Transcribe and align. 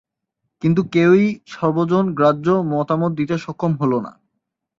কিন্তু 0.61 0.81
কেউই 0.93 1.25
সর্বজন 1.47 2.05
গ্রাহ্য 2.13 2.47
মতামত 2.71 3.11
দিতে 3.15 3.35
সক্ষম 3.37 3.71
হলো 3.81 3.97
না। 4.01 4.11